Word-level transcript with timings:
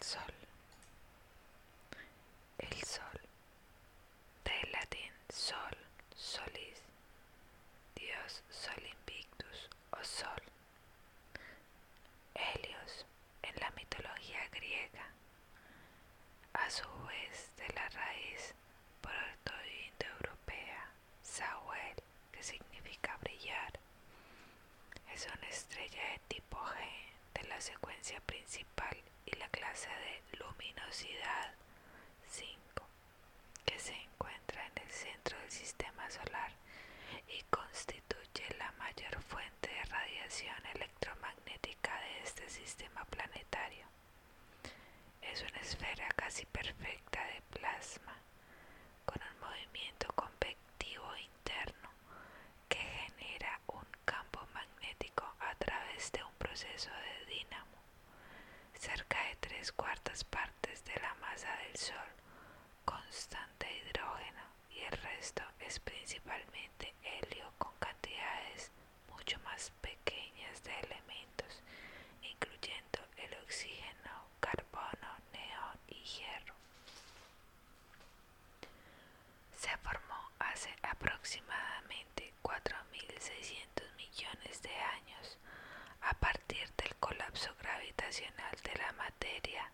Sol. 0.00 0.34
El 2.58 2.82
Sol, 2.84 3.20
del 4.44 4.72
latín 4.72 5.12
Sol, 5.28 5.76
Solis, 6.16 6.82
Dios 7.94 8.42
Sol 8.50 8.82
Invictus 8.82 9.68
o 9.90 10.02
Sol. 10.04 10.42
Helios, 12.34 13.06
en 13.42 13.54
la 13.60 13.70
mitología 13.72 14.40
griega, 14.52 15.06
a 16.54 16.70
su 16.70 16.88
vez 17.06 17.50
de 17.56 17.68
la 17.74 17.88
raíz 17.90 18.54
proto-indoeuropea, 19.00 20.90
Sahuel, 21.22 21.96
que 22.32 22.42
significa 22.42 23.16
brillar, 23.20 23.78
es 25.12 25.26
una 25.26 25.48
estrella 25.48 26.02
de 26.12 26.18
tipo 26.28 26.58
G 26.58 27.42
de 27.42 27.48
la 27.48 27.60
secuencia 27.60 28.20
principal 28.20 28.96
y 29.32 29.36
la 29.36 29.48
clase 29.48 29.88
de 29.88 30.38
luminosidad 30.38 31.54
5 32.28 32.86
que 33.64 33.78
se 33.78 33.94
encuentra 33.94 34.66
en 34.66 34.82
el 34.82 34.90
centro 34.90 35.38
del 35.38 35.50
sistema 35.50 36.08
solar 36.10 36.52
y 37.28 37.42
constituye 37.50 38.54
la 38.58 38.72
mayor 38.72 39.20
fuente 39.22 39.68
de 39.70 39.84
radiación 39.84 40.56
electromagnética 40.74 41.92
de 42.00 42.22
este 42.22 42.48
sistema 42.48 43.04
planetario. 43.06 43.86
Es 45.22 45.42
una 45.42 45.60
esfera 45.60 46.08
casi 46.16 46.44
perfecta 46.46 47.24
de 47.26 47.40
plasma 47.58 48.16
con 49.04 49.20
un 49.22 49.40
movimiento 49.40 50.08
convectivo 50.14 51.06
interno 51.16 51.90
que 52.68 52.78
genera 52.78 53.60
un 53.68 53.86
campo 54.04 54.40
magnético 54.54 55.24
a 55.40 55.54
través 55.56 56.10
de 56.12 56.22
un 56.24 56.32
proceso 56.34 56.90
de 56.90 57.34
dínamo. 57.34 57.78
Cerca 58.78 59.18
de 59.28 59.36
tres 59.36 59.72
cuartas 59.72 60.24
partes 60.24 60.84
de 60.84 60.94
la 61.00 61.14
masa 61.20 61.48
del 61.66 61.76
Sol 61.76 62.10
constante 62.84 63.66
hidrógeno 63.78 64.42
y 64.70 64.80
el 64.80 64.92
resto 65.02 65.42
es 65.60 65.78
principalmente 65.80 66.94
helio 67.02 67.52
con 67.58 67.72
cantidades 67.78 68.70
mucho 69.08 69.38
más 69.40 69.70
pequeñas 69.80 70.62
de 70.64 70.72
elementos, 70.80 71.62
incluyendo 72.22 72.98
el 73.16 73.34
oxígeno, 73.50 74.14
carbono, 74.38 75.10
neón 75.32 75.78
y 75.88 75.96
hierro. 76.04 76.54
Se 79.56 79.76
formó 79.78 80.30
hace 80.38 80.70
aproximadamente 80.82 82.32
4.600 82.44 83.92
millones 83.96 84.62
de 84.62 84.70
años 84.70 85.36
a 86.02 86.14
partir 86.14 86.70
del 86.76 86.94
colapso 87.00 87.50
gravitacional 87.60 88.54
de 88.62 88.74
la 88.76 88.92
materia 88.92 89.68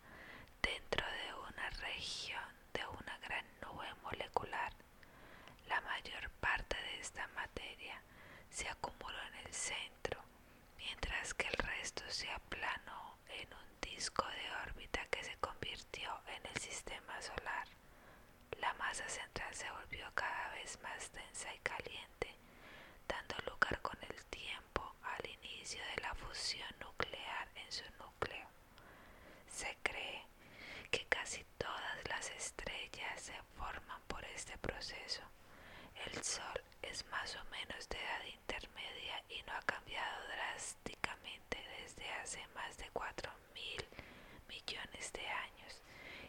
dentro 0.62 1.04
de 1.06 1.34
una 1.50 1.68
región 1.68 2.48
de 2.72 2.80
una 2.86 3.18
gran 3.18 3.44
nube 3.60 3.88
molecular. 4.02 4.72
La 5.68 5.82
mayor 5.82 6.30
parte 6.40 6.76
de 6.76 7.00
esta 7.00 7.28
materia 7.28 8.00
se 8.48 8.68
acumuló 8.70 9.20
en 9.28 9.46
el 9.46 9.52
centro, 9.52 10.18
mientras 10.78 11.34
que 11.34 11.46
el 11.48 11.56
resto 11.58 12.04
se 12.08 12.30
aplanó 12.30 13.16
en 13.28 13.52
un 13.52 13.80
disco 13.96 14.24
de 14.28 14.68
órbita 14.68 15.00
que 15.10 15.24
se 15.24 15.34
convirtió 15.38 16.10
en 16.36 16.46
el 16.52 16.60
sistema 16.60 17.18
solar. 17.22 17.66
La 18.60 18.74
masa 18.74 19.08
central 19.08 19.54
se 19.54 19.70
volvió 19.70 20.06
cada 20.14 20.50
vez 20.50 20.78
más 20.82 21.10
densa 21.12 21.54
y 21.54 21.58
caliente, 21.60 22.36
dando 23.08 23.36
lugar 23.50 23.80
con 23.80 23.96
el 24.02 24.22
tiempo 24.26 24.94
al 25.02 25.26
inicio 25.26 25.80
de 25.94 26.02
la 26.02 26.14
fusión 26.14 26.68
nuclear 26.78 27.48
en 27.54 27.72
su 27.72 27.84
núcleo. 27.98 28.46
Se 29.48 29.74
cree 29.82 30.26
que 30.90 31.06
casi 31.06 31.42
todas 31.56 31.96
las 32.08 32.30
estrellas 32.30 33.20
se 33.20 33.40
forman 33.56 34.02
por 34.08 34.22
este 34.26 34.58
proceso. 34.58 35.22
El 36.04 36.22
Sol 36.22 36.60
es 36.82 37.04
más 37.06 37.34
o 37.36 37.44
menos 37.50 37.88
de 37.88 37.96
edad 37.98 38.24
intermedia 38.26 39.22
y 39.30 39.42
no 39.44 39.52
ha 39.54 39.62
cambiado 39.62 40.26
drásticamente 40.28 41.58
desde 41.80 42.10
hace 42.12 42.46
más 42.54 42.76
de 42.76 42.88
4 42.92 43.32
mil 43.54 43.84
millones 44.48 45.12
de 45.12 45.26
años 45.26 45.82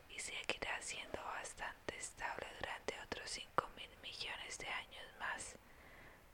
y 0.10 0.20
seguirá 0.20 0.82
siendo 0.82 1.20
bastante 1.24 1.98
estable 1.98 2.48
durante 2.60 3.00
otros 3.06 3.30
5 3.30 3.70
mil 3.76 3.90
millones 4.02 4.58
de 4.58 4.68
años 4.68 5.06
más. 5.20 5.56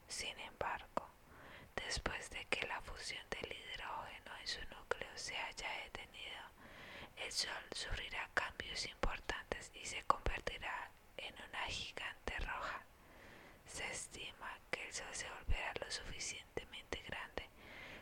Sin 0.08 0.38
embargo, 0.40 1.10
después 1.94 2.28
de 2.32 2.44
que 2.46 2.66
la 2.66 2.82
fusión 2.82 3.22
del 3.30 3.54
hidrógeno 3.54 4.32
en 4.42 4.48
su 4.48 4.60
núcleo 4.76 5.12
se 5.14 5.38
haya 5.38 5.70
detenido, 5.84 6.42
el 7.18 7.32
Sol 7.32 7.64
sufrirá 7.72 8.28
cambios 8.34 8.88
importantes 8.88 9.70
y 9.76 9.86
se 9.86 10.02
convertirá 10.06 10.90
en 11.18 11.36
una 11.36 11.66
gigante 11.68 12.36
roja. 12.40 12.82
Se 13.68 13.86
estima 13.92 14.58
que 14.72 14.88
el 14.88 14.92
Sol 14.94 15.06
se 15.12 15.30
volverá 15.30 15.72
lo 15.86 15.92
suficientemente 15.92 17.00
grande 17.04 17.48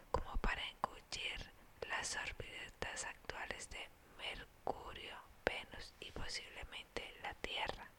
como 0.10 0.38
para 0.38 0.64
engullir 0.70 1.52
las 1.90 2.16
órbitas 2.16 3.04
actuales 3.04 3.70
de 3.72 3.90
Mercurio, 4.18 5.18
Venus 5.44 5.94
y 6.00 6.14
posiblemente 6.14 7.14
la 7.24 7.34
Tierra. 7.36 7.90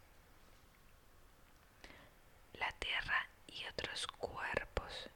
La 2.55 2.73
Tierra 2.79 3.29
y 3.47 3.67
otros 3.67 4.07
cuerpos, 4.07 5.11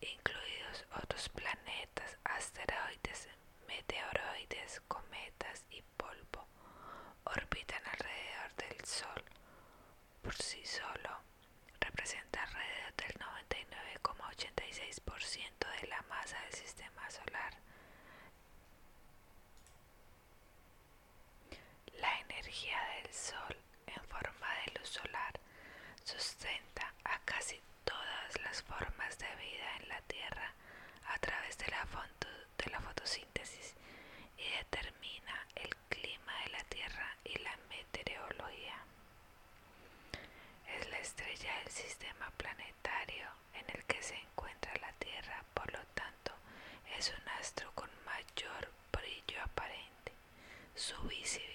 incluidos 0.00 0.86
otros 1.02 1.28
planetas, 1.30 2.18
asteroides, 2.24 3.28
meteoroides, 3.66 4.80
cometas 4.88 5.64
y 5.70 5.82
polvo, 5.96 6.46
orbitan 7.24 7.82
alrededor 7.86 8.54
del 8.56 8.84
Sol. 8.84 9.24
Por 10.22 10.34
sí 10.34 10.64
solo, 10.64 11.22
representa 11.80 12.42
alrededor 12.42 12.94
del 12.96 13.14
99,86% 13.18 15.80
de 15.80 15.86
la 15.88 16.02
masa 16.02 16.40
del 16.42 16.52
sistema 16.54 17.10
solar. 17.10 17.54
La 21.98 22.18
energía 22.20 22.78
del 23.02 23.12
Sol 23.12 23.56
en 23.86 24.02
forma 24.04 24.46
de 24.64 24.72
luz 24.78 24.88
solar 24.88 25.40
sustenta 26.04 26.92
a 27.04 27.18
casi 27.24 27.60
todas 27.84 28.40
las 28.42 28.62
formas 28.62 29.11
de 29.22 29.36
vida 29.36 29.76
en 29.80 29.88
la 29.88 30.00
Tierra 30.02 30.52
a 31.08 31.18
través 31.18 31.56
de 31.58 31.66
la, 31.68 31.86
de 32.58 32.70
la 32.70 32.80
fotosíntesis 32.80 33.74
y 34.36 34.44
determina 34.58 35.46
el 35.56 35.74
clima 35.88 36.32
de 36.44 36.50
la 36.50 36.64
Tierra 36.64 37.16
y 37.24 37.38
la 37.38 37.56
meteorología. 37.68 38.78
Es 40.78 40.88
la 40.90 40.98
estrella 40.98 41.52
del 41.62 41.72
sistema 41.72 42.30
planetario 42.36 43.28
en 43.54 43.64
el 43.76 43.84
que 43.84 44.02
se 44.02 44.16
encuentra 44.16 44.72
la 44.80 44.92
Tierra, 44.94 45.44
por 45.54 45.72
lo 45.72 45.80
tanto 45.94 46.32
es 46.98 47.08
un 47.10 47.28
astro 47.40 47.70
con 47.74 47.90
mayor 48.04 48.70
brillo 48.92 49.42
aparente. 49.42 50.12
Su 50.74 51.00
visibilidad 51.02 51.51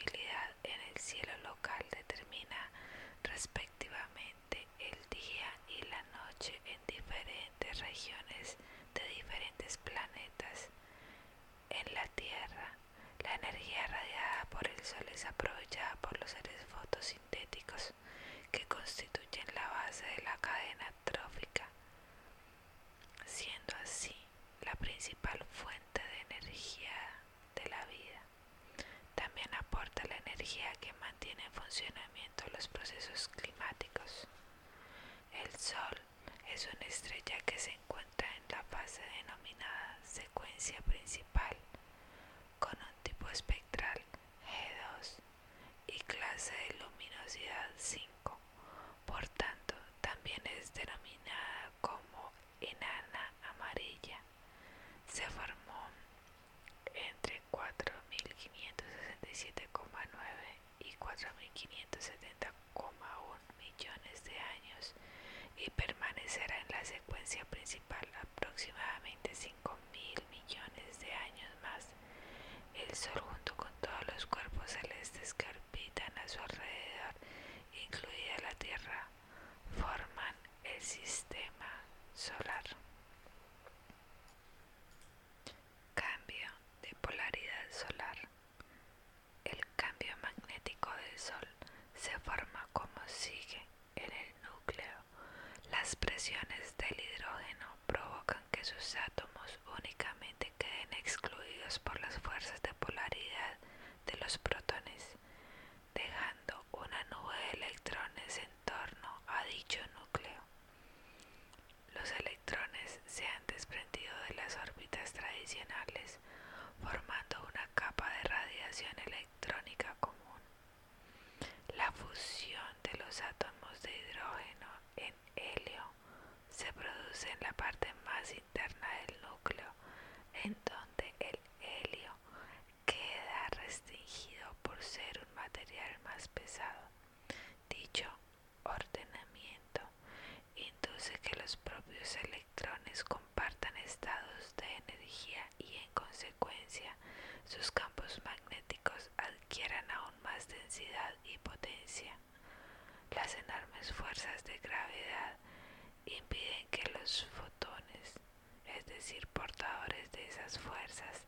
de 159.57 160.27
esas 160.27 160.59
fuerzas, 160.59 161.25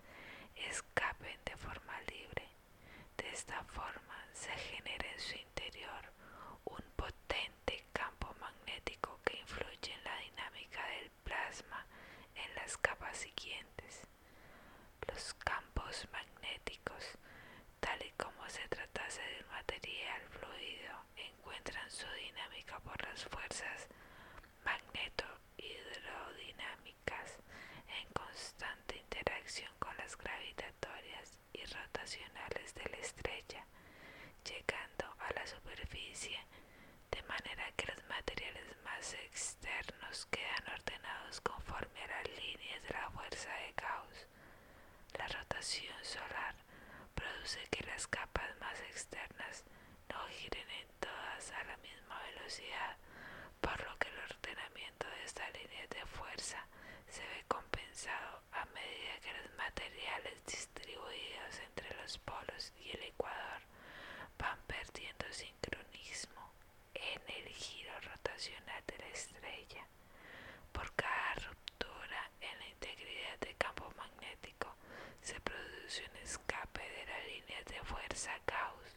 escapen 0.56 1.40
de 1.46 1.58
forma 1.58 2.00
libre. 2.02 2.48
De 3.18 3.28
esta 3.32 3.64
forma 3.64 4.24
se 4.34 4.52
genera 4.52 5.12
en 5.12 5.20
su 5.20 5.36
interior 5.36 6.14
un 6.66 6.84
potente 6.96 7.86
campo 7.92 8.36
magnético 8.40 9.20
que 9.26 9.38
influye 9.40 9.94
en 9.94 10.04
la 10.04 10.16
dinámica 10.18 10.86
del 10.88 11.10
plasma 11.24 11.86
en 12.36 12.54
las 12.56 12.78
capas 12.78 13.18
siguientes. 13.18 14.02
Los 15.08 15.34
campos 15.36 16.08
magnéticos, 16.12 17.18
tal 17.80 18.00
y 18.06 18.12
como 18.12 18.48
se 18.50 18.68
tratase 18.68 19.22
de 19.22 19.44
un 19.44 19.50
material 19.50 20.22
fluido, 20.30 21.06
encuentran 21.16 21.90
su 21.90 22.06
dinámica 22.26 22.80
por 22.80 23.02
las 23.04 23.24
fuerzas 23.26 23.88
magneto-hidrodinámicas 24.64 27.40
en 28.02 28.08
constante 28.14 28.98
interacción 28.98 29.72
con 29.80 29.96
las 29.98 30.18
gravitatorias 30.18 31.38
y 31.54 31.66
rotacionales 32.10 32.74
de 32.74 32.90
la 32.90 32.98
estrella, 32.98 33.66
llegando 34.44 35.06
a 35.20 35.32
la 35.34 35.46
superficie 35.46 36.40
de 37.12 37.22
manera 37.24 37.72
que 37.78 37.86
los 37.86 38.04
materiales 38.08 38.66
más 38.84 39.14
externos 39.14 40.26
quedan 40.32 40.74
ordenados 40.74 41.40
conforme 41.42 42.02
a 42.02 42.08
las 42.08 42.28
líneas 42.36 42.82
de 42.82 42.90
la 42.90 43.12
fuerza 43.12 43.50
de 43.54 43.74
Gauss. 43.78 44.28
La 45.20 45.28
rotación 45.28 46.04
solar 46.04 46.56
produce 47.14 47.60
que 47.70 47.86
las 47.86 48.08
capas 48.08 48.58
más 48.60 48.80
externas 48.90 49.64
no 50.10 50.20
giren 50.30 50.70
en 50.82 50.88
todas 51.00 51.52
a 51.52 51.64
la 51.66 51.78
misma 51.78 52.20
velocidad, 52.24 52.98
por 53.62 53.78
lo 53.86 53.96
que 54.00 54.08
el 54.08 54.18
ordenamiento 54.18 55.06
de 55.08 55.24
estas 55.26 55.54
líneas 55.54 55.90
de 55.90 56.06
fuerza 56.08 56.66
se 57.08 57.22
ve 57.22 57.46
compensado 57.48 58.42
a 58.54 58.66
medida 58.66 59.20
que 59.22 59.34
los 59.34 59.58
materiales 59.58 60.44
distribuidos 60.48 61.60
entre 62.10 62.18
los 62.18 62.18
polos 62.20 62.74
y 62.84 62.90
el 62.92 63.04
ecuador 63.04 63.62
van 64.38 64.58
perdiendo 64.66 65.26
sincronismo 65.32 66.52
en 66.96 67.22
el 67.28 67.48
giro 67.54 67.92
rotacional 68.02 68.84
de 68.88 68.98
la 68.98 69.08
estrella. 69.10 69.86
Por 70.72 70.92
cada 70.96 71.36
ruptura 71.36 72.32
en 72.42 72.58
la 72.60 72.68
integridad 72.68 73.40
del 73.42 73.56
campo 73.58 73.94
magnético 73.96 74.76
se 75.22 75.40
produce 75.42 76.04
un 76.10 76.18
escape 76.18 76.82
de 76.82 77.06
las 77.06 77.26
líneas 77.28 77.66
de 77.66 77.84
fuerza 77.84 78.32
Gauss, 78.48 78.96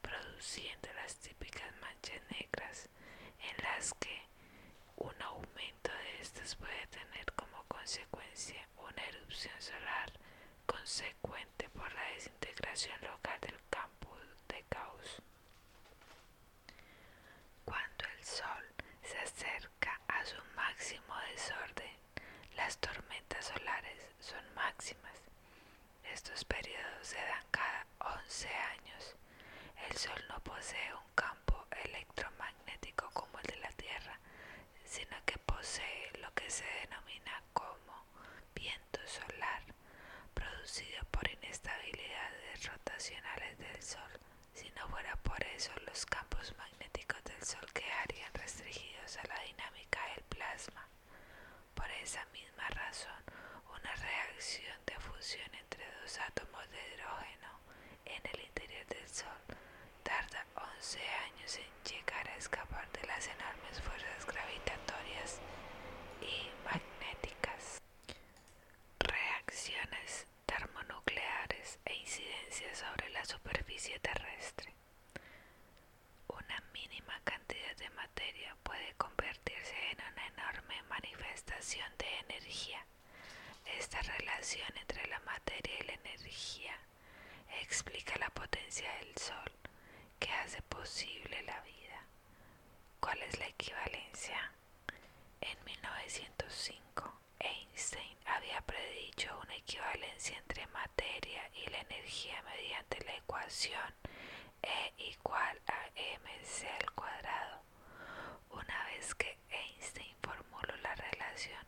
produciendo 0.00 0.88
las 0.94 1.16
típicas 1.16 1.70
manchas 1.82 2.22
negras 2.30 2.88
en 3.40 3.64
las 3.64 3.92
que 3.94 4.22
un 4.96 5.20
aumento 5.22 5.90
de 5.92 6.20
estas 6.22 6.56
puede 6.56 6.86
tener 6.86 7.26
como 7.36 7.62
consecuencia 7.68 8.66
una 8.78 9.04
erupción 9.08 9.60
solar 9.60 10.10
consecuente 10.66 11.68
por 11.70 11.92
la 11.92 12.02
desintegración 12.14 12.98
local 13.02 13.38
del 13.40 13.58
campo 13.70 14.16
de 14.48 14.64
Gauss. 14.70 15.22
Cuando 17.64 18.04
el 18.18 18.24
Sol 18.24 18.64
se 19.02 19.18
acerca 19.18 20.00
a 20.08 20.24
su 20.24 20.36
máximo 20.56 21.14
desorden, 21.32 21.96
las 22.56 22.78
tormentas 22.78 23.46
solares 23.46 24.06
son 24.20 24.42
máximas. 24.54 25.12
Periodos 26.48 27.06
se 27.08 27.16
dan 27.16 27.44
cada 27.50 27.86
11 27.98 28.48
años. 28.48 29.16
El 29.90 29.96
Sol 29.96 30.24
no 30.28 30.40
posee 30.40 30.94
un 30.94 31.10
campo 31.14 31.66
electromagnético 31.84 33.10
como 33.12 33.38
el 33.40 33.46
de 33.46 33.56
la 33.56 33.70
Tierra, 33.72 34.18
sino 34.84 35.16
que 35.24 35.38
posee 35.38 36.10
lo 36.20 36.32
que 36.34 36.50
se 36.50 36.64
denomina 36.82 37.42
como 37.52 38.04
viento 38.54 39.00
solar, 39.06 39.62
producido 40.34 41.04
por 41.10 41.28
inestabilidades 41.30 42.66
rotacionales 42.66 43.58
del 43.58 43.82
Sol. 43.82 44.10
Si 44.54 44.70
no 44.70 44.88
fuera 44.88 45.16
por 45.16 45.42
eso, 45.44 45.72
los 45.86 46.06
campos 46.06 46.54
magnéticos 46.56 47.22
del 47.24 47.42
Sol 47.44 47.66
quedarían 47.72 48.32
restringidos 48.34 49.16
a 49.18 49.24
la 49.28 49.38
dinámica 49.40 50.00
del 50.14 50.24
plasma. 50.24 50.88
Por 51.74 51.90
esa 52.02 52.24
misma 52.26 52.68
razón, 52.70 53.22
una 53.68 53.94
reacción 53.96 54.76
de 54.86 54.98
fusión 55.00 55.54
dos 56.14 56.20
átomos 56.20 56.70
de 56.70 56.94
hidrógeno 56.94 57.48
en 58.04 58.22
el 58.32 58.40
interior 58.46 58.86
del 58.86 59.08
Sol. 59.08 59.26
Tarda 60.04 60.46
11 60.76 61.00
años 61.00 61.58
en 61.58 61.92
llegar 61.92 62.28
a 62.28 62.36
escapar 62.36 62.88
de 62.92 63.06
las 63.06 63.26
enormes 63.26 63.80
fuerzas 63.80 64.26
gravitatorias 64.26 65.40
y 66.20 66.50
magnéticas. 66.64 67.80
Reacciones 69.00 70.26
termonucleares 70.46 71.78
e 71.84 71.94
incidencias 71.94 72.78
sobre 72.78 73.10
la 73.10 73.24
superficie 73.24 73.98
terrestre. 73.98 74.72
Una 76.28 76.62
mínima 76.72 77.18
cantidad 77.24 77.76
de 77.76 77.90
materia 77.90 78.56
puede 78.62 78.94
convertirse 78.98 79.74
en 79.90 79.98
una 80.12 80.26
enorme 80.28 80.80
manifestación 80.88 81.90
de 81.98 82.18
energía. 82.20 82.84
Esta 83.78 84.00
relación 84.02 84.68
entre 84.80 85.06
la 85.08 85.18
materia 85.20 85.74
y 85.80 85.86
la 85.86 85.94
energía 85.94 86.78
explica 87.62 88.16
la 88.18 88.30
potencia 88.30 88.90
del 89.00 89.16
Sol 89.16 89.52
que 90.18 90.30
hace 90.30 90.62
posible 90.62 91.42
la 91.42 91.60
vida. 91.62 92.04
¿Cuál 93.00 93.20
es 93.22 93.38
la 93.38 93.46
equivalencia? 93.46 94.52
En 95.40 95.64
1905, 95.64 97.20
Einstein 97.40 98.16
había 98.26 98.60
predicho 98.62 99.38
una 99.42 99.56
equivalencia 99.74 100.38
entre 100.38 100.66
materia 100.68 101.50
y 101.52 101.68
la 101.70 101.80
energía 101.80 102.40
mediante 102.42 103.04
la 103.04 103.16
ecuación 103.16 103.94
E 104.62 104.92
igual 104.98 105.60
a 105.66 105.90
mc 106.22 106.66
al 106.80 106.90
cuadrado. 106.92 107.62
Una 108.50 108.84
vez 108.86 109.14
que 109.16 109.36
Einstein 109.50 110.14
formuló 110.22 110.76
la 110.82 110.94
relación, 110.94 111.66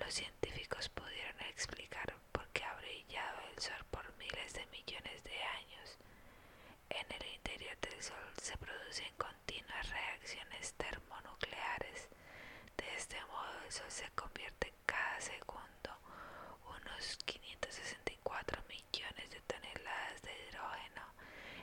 los 0.00 0.14
científicos 0.14 0.88
pudieron 0.88 1.40
explicar 1.42 2.14
por 2.32 2.48
qué 2.54 2.64
ha 2.64 2.74
brillado 2.76 3.38
el 3.52 3.58
Sol 3.60 3.84
por 3.90 4.16
miles 4.16 4.54
de 4.54 4.64
millones 4.66 5.22
de 5.22 5.42
años. 5.42 5.98
En 6.88 7.06
el 7.12 7.26
interior 7.34 7.76
del 7.80 8.02
Sol 8.02 8.32
se 8.40 8.56
producen 8.56 9.12
continuas 9.18 9.90
reacciones 9.90 10.72
termonucleares. 10.74 12.08
De 12.78 12.94
este 12.96 13.20
modo 13.26 13.60
el 13.66 13.72
Sol 13.72 13.90
se 13.90 14.08
convierte 14.12 14.72
cada 14.86 15.20
segundo 15.20 15.90
unos 16.66 17.16
564 17.24 18.62
millones 18.68 19.30
de 19.30 19.40
toneladas 19.42 20.22
de 20.22 20.32
hidrógeno 20.48 21.02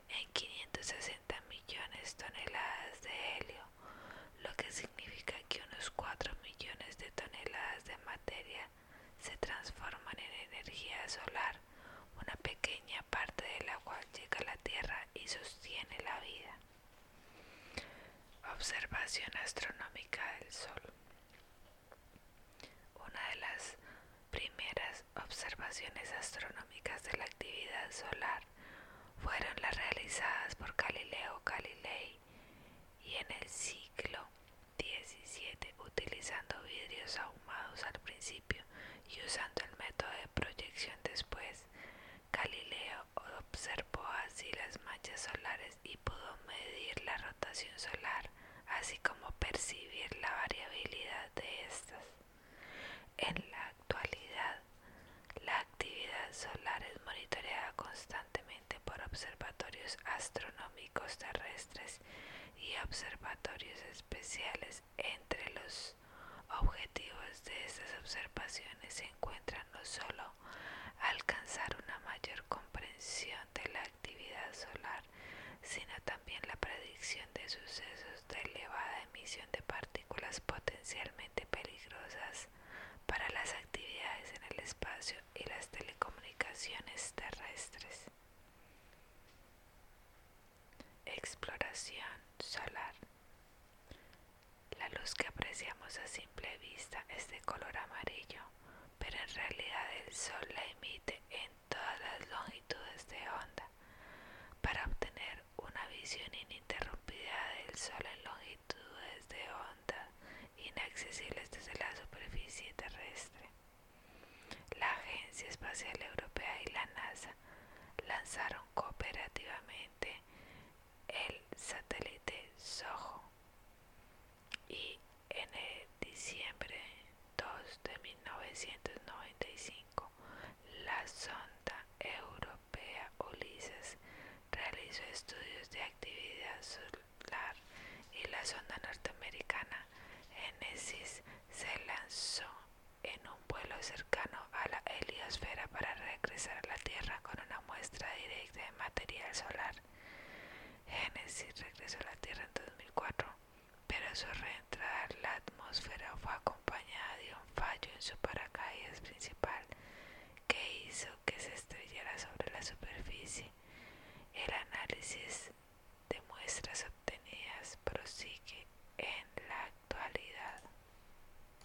en 0.10 0.32
560 0.32 1.42
millones 1.50 2.18
de 2.18 2.24
toneladas 2.24 3.02
de 3.02 3.38
helio, 3.38 3.64
lo 4.44 4.49
que 4.60 4.72
significa 4.72 5.36
que 5.48 5.62
unos 5.72 5.90
4 5.92 6.34
millones 6.44 6.98
de 6.98 7.10
toneladas 7.12 7.86
de 7.86 7.98
materia 8.00 8.68
se 9.18 9.36
transforman 9.38 10.20
en 10.20 10.54
energía 10.54 11.08
solar, 11.08 11.56
una 12.22 12.36
pequeña 12.42 13.02
parte 13.10 13.46
de 13.46 13.66
la 13.66 13.78
cual 13.80 14.04
llega 14.14 14.40
a 14.40 14.44
la 14.44 14.58
Tierra 14.58 15.08
y 15.14 15.28
sostiene 15.28 15.98
la 16.04 16.20
vida. 16.20 16.54
Observación 18.54 19.32
astronómica 19.44 20.22
del 20.40 20.52
Sol. 20.52 20.84
Una 22.96 23.30
de 23.30 23.36
las 23.38 23.78
primeras 24.30 25.06
observaciones 25.24 26.12
astronómicas 26.20 27.02
de 27.04 27.18
la 27.18 27.24
actividad 27.24 27.92
solar 27.92 28.44
fueron 29.24 29.56
las 29.62 29.76
realizadas 29.76 30.56
por 30.56 30.76
Galileo 30.76 31.42
Galilei 31.46 32.20
y 33.06 33.16
en 33.16 33.32
el 33.42 33.50
siglo 33.50 33.89
solares 45.18 45.78
y 45.84 45.98
pudo 45.98 46.38
medir 46.48 47.04
la 47.06 47.18
rotación 47.18 47.78
solar, 47.78 47.99